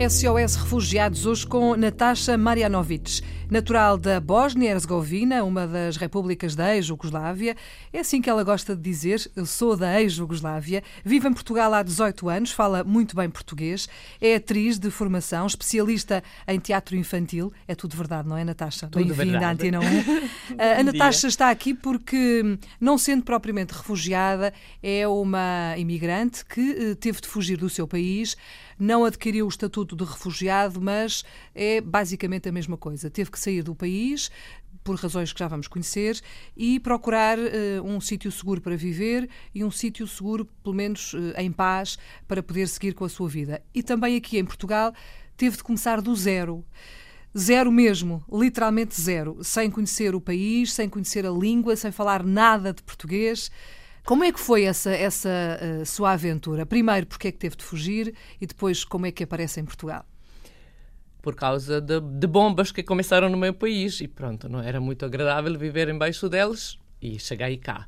[0.00, 3.20] SOS Refugiados, hoje com Natasha Marianovic,
[3.50, 7.56] natural da Bósnia-Herzegovina, uma das repúblicas da ex-Jugoslávia.
[7.92, 11.82] É assim que ela gosta de dizer, eu sou da ex-Jugoslávia, vive em Portugal há
[11.82, 13.88] 18 anos, fala muito bem português,
[14.20, 17.52] é atriz de formação, especialista em teatro infantil.
[17.66, 18.88] É tudo verdade, não é, Natasha?
[18.94, 19.82] Bem-vinda à Antena 1.
[20.80, 27.20] a Natasha está aqui porque, não sendo propriamente refugiada, é uma imigrante que eh, teve
[27.20, 28.36] de fugir do seu país
[28.80, 31.22] não adquiriu o estatuto de refugiado, mas
[31.54, 33.10] é basicamente a mesma coisa.
[33.10, 34.30] Teve que sair do país,
[34.82, 36.20] por razões que já vamos conhecer,
[36.56, 37.42] e procurar uh,
[37.84, 42.42] um sítio seguro para viver e um sítio seguro, pelo menos uh, em paz, para
[42.42, 43.62] poder seguir com a sua vida.
[43.74, 44.92] E também aqui em Portugal
[45.36, 46.64] teve de começar do zero.
[47.36, 52.72] Zero mesmo, literalmente zero, sem conhecer o país, sem conhecer a língua, sem falar nada
[52.72, 53.50] de português.
[54.04, 56.66] Como é que foi essa, essa uh, sua aventura?
[56.66, 60.04] Primeiro, porque é que teve de fugir e depois, como é que aparece em Portugal?
[61.22, 65.04] Por causa de, de bombas que começaram no meu país e pronto, não era muito
[65.04, 67.86] agradável viver embaixo delas e cheguei cá.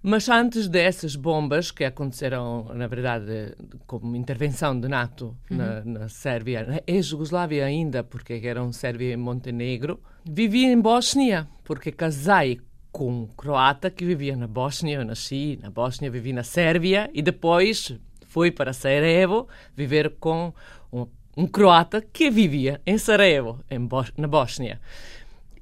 [0.00, 5.56] Mas antes dessas bombas que aconteceram, na verdade, como intervenção de NATO uhum.
[5.56, 11.90] na, na Sérvia, na ex-Jugoslávia ainda, porque eram Sérvia e Montenegro, vivi em Bósnia, porque
[11.90, 12.60] casei
[12.92, 14.98] com um croata que vivia na Bósnia.
[14.98, 17.92] Eu nasci na Bósnia, vivi na Sérvia e depois
[18.26, 20.52] fui para Sarajevo viver com
[20.92, 21.06] um,
[21.38, 24.80] um croata que vivia em Sarajevo, em Bos na Bósnia.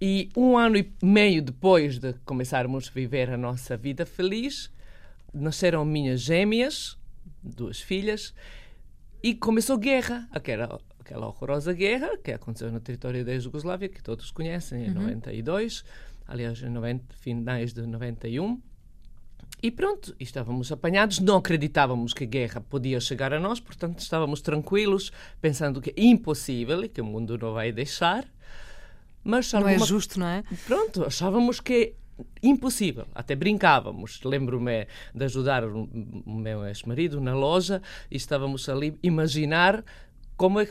[0.00, 4.70] E um ano e meio depois de começarmos a viver a nossa vida feliz,
[5.32, 6.96] nasceram minhas gêmeas,
[7.42, 8.32] duas filhas,
[9.20, 14.30] e começou guerra, aquela, aquela horrorosa guerra que aconteceu no território da Jugoslávia, que todos
[14.30, 15.02] conhecem, em uhum.
[15.02, 15.84] 92
[16.26, 18.60] aliás, em 90, finais de 91.
[19.64, 24.42] E pronto, estávamos apanhados, não acreditávamos que a guerra podia chegar a nós, portanto estávamos
[24.42, 25.10] tranquilos,
[25.40, 28.26] pensando que é impossível e que o mundo não vai deixar.
[29.24, 29.82] Mas não alguma...
[29.82, 30.44] é justo, não é?
[30.66, 31.72] Pronto, achávamos que
[32.12, 33.06] é impossível.
[33.14, 34.20] Até brincávamos.
[34.22, 35.88] Lembro-me de ajudar o
[36.26, 37.80] meu ex-marido na loja
[38.10, 39.82] e estávamos ali imaginar
[40.36, 40.68] como é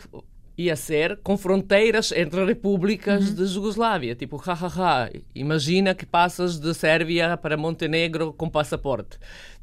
[0.58, 3.36] ia ser com fronteiras entre repúblicas uhum.
[3.36, 4.16] de Jugoslávia.
[4.16, 9.18] Tipo, hahaha, imagina que passas de Sérvia para Montenegro com passaporte.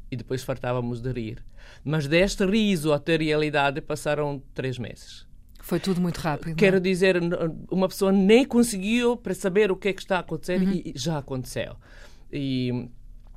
[0.09, 1.43] E depois fartávamos de rir.
[1.83, 5.25] Mas deste riso até realidade passaram três meses.
[5.61, 6.55] Foi tudo muito rápido.
[6.55, 6.81] Quero não?
[6.81, 7.17] dizer,
[7.71, 10.71] uma pessoa nem conseguiu para saber o que é que está a acontecer uhum.
[10.73, 11.75] e já aconteceu.
[12.31, 12.89] E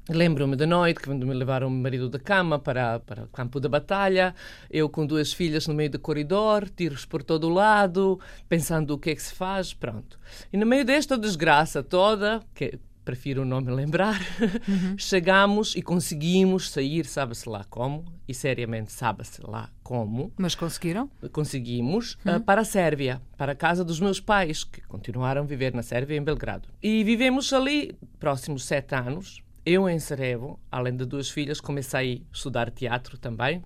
[0.08, 3.70] Lembro-me da noite quando me levaram o marido da cama para, para o campo da
[3.70, 4.34] batalha,
[4.70, 8.98] eu com duas filhas no meio do corredor, tiros por todo o lado, pensando o
[8.98, 10.18] que é que se faz, pronto.
[10.52, 14.96] E no meio desta desgraça toda, que prefiro não me lembrar, uhum.
[14.98, 20.32] chegamos e conseguimos sair, sabe-se lá como, e seriamente sabe-se lá como.
[20.36, 21.10] Mas conseguiram?
[21.30, 22.36] Conseguimos uhum.
[22.36, 25.82] uh, para a Sérvia, para a casa dos meus pais, que continuaram a viver na
[25.82, 26.68] Sérvia, em Belgrado.
[26.82, 32.34] E vivemos ali próximos sete anos, eu em Sarajevo, além de duas filhas, comecei a
[32.34, 33.62] estudar teatro também.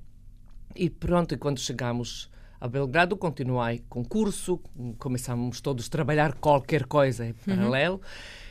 [0.74, 4.60] E pronto, e quando chegamos a Belgrado, continuei com curso,
[4.98, 7.56] começamos todos a trabalhar qualquer coisa em uhum.
[7.56, 7.94] paralelo.
[7.96, 8.00] Uhum.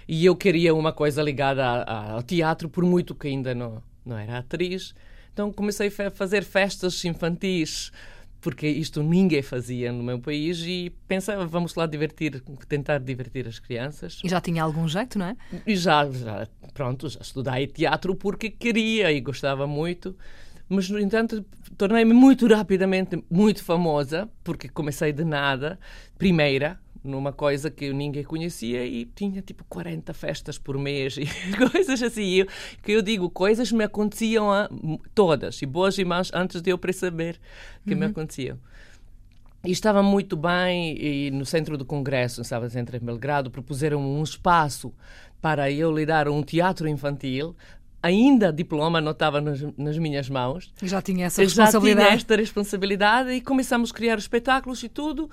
[0.08, 3.82] E eu queria uma coisa ligada a, a, ao teatro, por muito que ainda não,
[4.06, 4.94] não era atriz.
[5.32, 7.92] Então comecei a fazer festas infantis
[8.40, 13.60] porque isto ninguém fazia no meu país e pensava, vamos lá divertir, tentar divertir as
[13.60, 14.20] crianças.
[14.24, 15.38] E já tinha algum jeito, não é?
[15.66, 20.16] E já, já pronto, já estudei teatro porque queria e gostava muito.
[20.70, 21.46] Mas, no entanto,
[21.78, 25.80] tornei-me muito rapidamente muito famosa, porque comecei de nada,
[26.18, 31.26] primeira, numa coisa que ninguém conhecia e tinha tipo 40 festas por mês e
[31.72, 32.36] coisas assim.
[32.36, 32.48] Eu,
[32.84, 34.70] que eu digo, coisas me aconteciam a,
[35.14, 37.40] todas, e boas e más, antes de eu perceber
[37.86, 38.00] que uhum.
[38.00, 38.58] me aconteciam.
[39.64, 44.24] E estava muito bem, e no centro do congresso, estava centro em Belgrado, propuseram um
[44.24, 44.94] espaço
[45.42, 47.56] para eu lidar um teatro infantil,
[48.02, 50.72] ainda diploma não estava nas, nas, minhas mãos.
[50.82, 52.00] Já tinha essa responsabilidade.
[52.00, 55.30] Já tinha esta responsabilidade e começamos a criar espetáculos e tudo.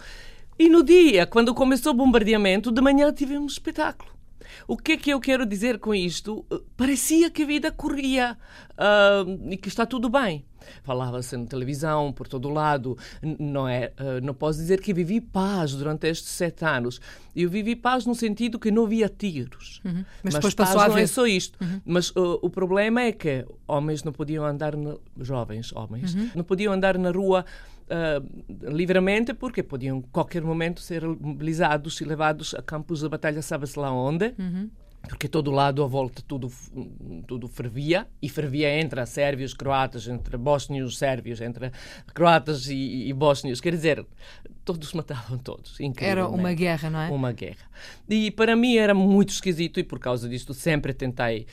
[0.59, 4.15] E no dia, quando começou o bombardeamento, de manhã tivemos um espetáculo.
[4.69, 6.45] O que é que eu quero dizer com isto?
[6.77, 8.37] Parecia que a vida corria
[8.73, 10.45] uh, e que está tudo bem.
[10.83, 12.97] Falava-se na televisão, por todo o lado.
[13.39, 17.01] Não, é, uh, não posso dizer que vivi paz durante estes sete anos.
[17.35, 19.83] Eu vivi paz no sentido que não havia tiros.
[19.85, 20.05] Uhum.
[20.23, 21.59] Mas, Mas a não é só isto.
[21.61, 21.81] Uhum.
[21.85, 24.97] Mas uh, o problema é que homens não podiam andar, na...
[25.21, 26.31] jovens homens, uhum.
[26.37, 27.45] não podiam andar na rua
[27.89, 33.43] uh, livremente, porque podiam, a qualquer momento, ser mobilizados e levados a campos de batalha,
[33.43, 34.35] sabe-se lá onde.
[34.39, 34.71] Uhum.
[35.09, 36.51] Porque todo lado à volta tudo,
[37.27, 41.71] tudo fervia, e fervia entre sérvios, croatas, entre bósnios, sérvios, entre
[42.13, 43.61] croatas e, e bósnios.
[43.61, 44.07] Quer dizer,
[44.65, 45.79] todos matavam todos.
[46.11, 47.11] Era uma guerra, não é?
[47.11, 47.69] Uma guerra.
[48.09, 51.47] E para mim era muito esquisito, e por causa disto sempre tentei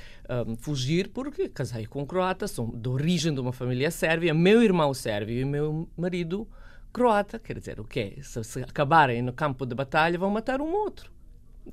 [0.47, 4.63] um, fugir, porque casei com um croata, sou de origem de uma família sérvia, meu
[4.63, 6.47] irmão sérvio e meu marido
[6.94, 7.38] croata.
[7.39, 8.18] Quer dizer, o quê?
[8.21, 11.12] Se, se acabarem no campo de batalha, vão matar um outro.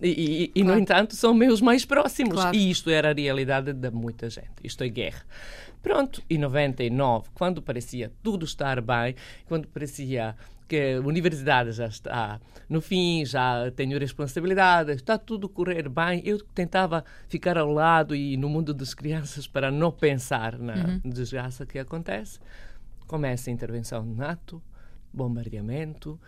[0.00, 0.68] E, e, claro.
[0.68, 2.34] no entanto, são meus mais próximos.
[2.34, 2.56] Claro.
[2.56, 4.52] E isto era a realidade de muita gente.
[4.62, 5.22] Isto é guerra.
[5.82, 9.14] Pronto, em 99, quando parecia tudo estar bem,
[9.46, 10.36] quando parecia
[10.68, 12.38] que a universidade já está
[12.68, 18.36] no fim, já tenho responsabilidade, está tudo correr bem, eu tentava ficar ao lado e
[18.36, 21.00] no mundo das crianças para não pensar na uhum.
[21.10, 22.38] desgraça que acontece.
[23.06, 24.62] Começa a intervenção NATO,
[25.10, 26.20] bombardeamento,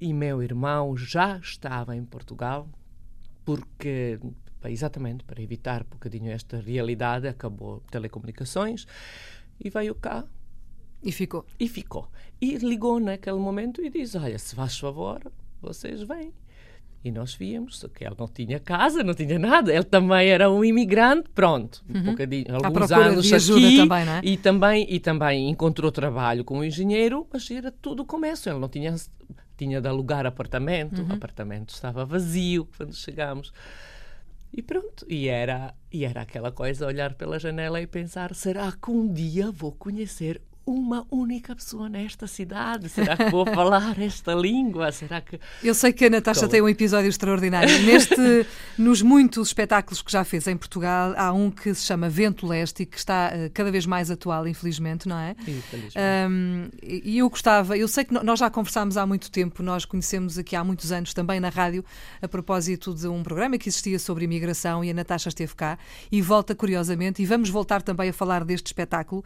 [0.00, 2.68] e meu irmão já estava em Portugal
[3.44, 4.18] porque
[4.68, 8.86] exatamente para evitar um bocadinho esta realidade, acabou telecomunicações
[9.58, 10.24] e veio cá.
[11.02, 11.46] E ficou.
[11.58, 12.08] E ficou.
[12.40, 15.20] E ligou naquele momento e disse: Olha, se faz favor,
[15.62, 16.32] vocês vêm.
[17.02, 19.72] E nós víamos, que ele não tinha casa, não tinha nada.
[19.72, 22.04] Ele também era um imigrante, pronto, um uhum.
[22.10, 23.76] bocadinho, alguns anos aqui.
[23.78, 24.20] Também, é?
[24.22, 28.50] e, também, e também encontrou trabalho como engenheiro, mas era tudo começo.
[28.50, 28.94] Ele não tinha
[29.60, 31.08] tinha de alugar apartamento, uhum.
[31.10, 33.52] o apartamento estava vazio quando chegámos.
[34.50, 38.90] E pronto, e era, e era aquela coisa, olhar pela janela e pensar: será que
[38.90, 42.88] um dia vou conhecer uma única pessoa nesta cidade?
[42.88, 44.92] Será que vou falar esta língua?
[44.92, 45.40] Será que.
[45.62, 46.52] Eu sei que a Natasha Como?
[46.52, 47.82] tem um episódio extraordinário.
[47.82, 48.46] Neste,
[48.78, 52.84] nos muitos espetáculos que já fez em Portugal, há um que se chama Vento Leste
[52.84, 55.34] e que está uh, cada vez mais atual, infelizmente, não é?
[55.40, 55.96] Infelizmente.
[55.98, 60.38] Um, e eu gostava, eu sei que nós já conversámos há muito tempo, nós conhecemos
[60.38, 61.84] aqui há muitos anos também na rádio,
[62.22, 65.78] a propósito de um programa que existia sobre imigração e a Natasha esteve cá
[66.12, 69.24] e volta curiosamente, e vamos voltar também a falar deste espetáculo,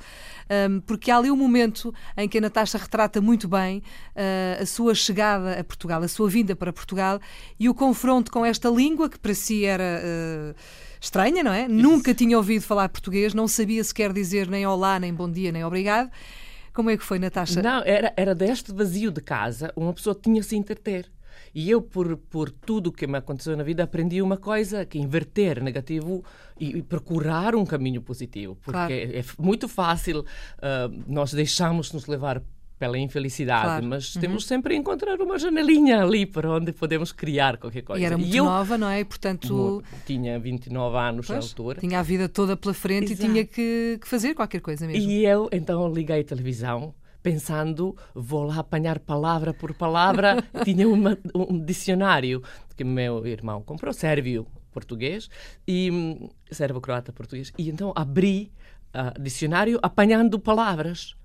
[0.71, 4.67] um, porque há ali um momento em que a Natasha retrata muito bem uh, a
[4.67, 7.21] sua chegada a Portugal, a sua vinda para Portugal
[7.59, 10.01] e o confronto com esta língua que para si era.
[10.03, 10.55] Uh,
[11.05, 11.67] estranha, não é?
[11.67, 11.75] Isso.
[11.75, 15.65] Nunca tinha ouvido falar português, não sabia sequer dizer nem olá, nem bom dia, nem
[15.65, 16.11] obrigado.
[16.73, 17.63] Como é que foi, Natasha?
[17.63, 21.14] Não, era, era deste vazio de casa, uma pessoa tinha se interter.
[21.55, 25.63] E eu, por, por tudo que me aconteceu na vida, aprendi uma coisa, que inverter
[25.63, 26.25] negativo
[26.59, 28.57] e, e procurar um caminho positivo.
[28.57, 28.93] Porque claro.
[28.93, 32.43] é, é, muito fácil uh, nós deixarmos nos levar
[32.79, 33.87] pela infelicidade, claro.
[33.87, 34.21] mas uhum.
[34.21, 38.03] temos sempre a encontrar uma janelinha ali para onde podemos criar qualquer coisa.
[38.03, 39.01] E era muito e eu, nova, não é?
[39.01, 39.83] E, portanto...
[40.05, 41.81] Tinha 29 anos pois, na altura.
[41.81, 43.23] Tinha a vida toda pela frente Exato.
[43.23, 45.09] e tinha que, que, fazer qualquer coisa mesmo.
[45.09, 50.45] E eu, então, liguei a televisão pensando, vou lá apanhar palavra por palavra.
[50.63, 52.43] Tinha uma, um dicionário
[52.77, 55.31] que meu irmão comprou, sérvio português
[55.67, 57.51] e hum, sérvio croata português.
[57.57, 58.53] E então abri
[58.95, 61.17] o uh, dicionário apanhando palavras.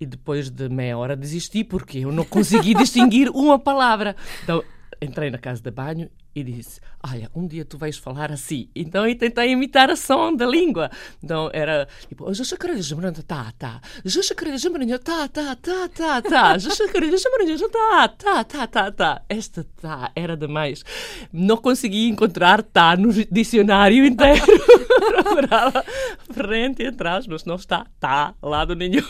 [0.00, 4.14] E depois de meia hora desisti porque eu não consegui distinguir uma palavra.
[4.44, 4.62] Então
[5.00, 8.68] entrei na casa de banho e disse: Olha, um dia tu vais falar assim.
[8.74, 10.90] Então eu tentei imitar a som da língua.
[11.22, 13.80] Então era tipo: Já chacarelha, jamaranja, tá, tá.
[14.04, 16.58] Já chacarelha, jamaranja, tá, tá, tá, tá, tá.
[16.58, 19.22] Já chacarelha, jamaranja, tá, tá, tá, tá, tá.
[19.28, 20.84] Esta tá era demais.
[21.32, 24.44] Não consegui encontrar tá no dicionário inteiro.
[25.08, 25.84] Procurava
[26.32, 29.02] frente e atrás, mas não está tá lado nenhum.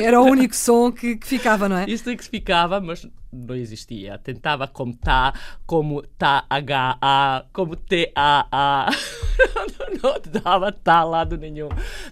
[0.00, 1.86] Era o único som que, que ficava, não é?
[1.88, 4.18] Isto é que ficava, mas não existia.
[4.18, 5.34] Tentava como tá,
[5.66, 8.90] como tá, H-A, como T-A-A.
[10.02, 11.68] não dava tá lado nenhum.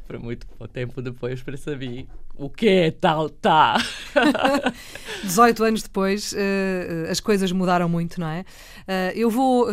[0.07, 3.77] Por muito tempo depois percebi o que é tal tá.
[5.23, 8.41] 18 anos depois, uh, as coisas mudaram muito, não é?
[8.41, 9.69] Uh, eu vou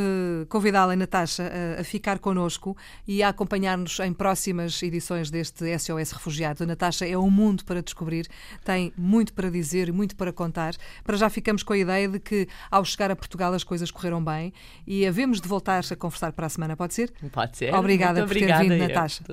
[0.48, 2.76] convidá-la, Natasha, a ficar connosco
[3.08, 6.62] e a acompanhar-nos em próximas edições deste SOS Refugiados.
[6.62, 8.28] A Natasha é um mundo para descobrir,
[8.64, 10.76] tem muito para dizer e muito para contar.
[11.04, 14.24] Para já ficamos com a ideia de que, ao chegar a Portugal, as coisas correram
[14.24, 14.54] bem
[14.86, 17.12] e havemos de voltar a conversar para a semana, pode ser?
[17.32, 17.74] Pode ser.
[17.74, 19.24] Obrigada muito por ter vindo, Natasha.